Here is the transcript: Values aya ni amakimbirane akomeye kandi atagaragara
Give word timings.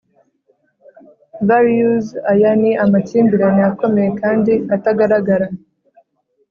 Values 1.47 2.05
aya 2.31 2.51
ni 2.61 2.71
amakimbirane 2.83 3.61
akomeye 3.71 4.09
kandi 4.21 4.53
atagaragara 4.75 5.47